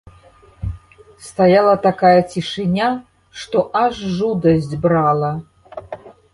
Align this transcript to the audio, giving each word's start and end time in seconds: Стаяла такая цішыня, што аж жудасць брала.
Стаяла 1.27 1.75
такая 1.83 2.15
цішыня, 2.33 2.89
што 3.45 3.57
аж 3.85 4.03
жудасць 4.17 4.75
брала. 4.87 5.31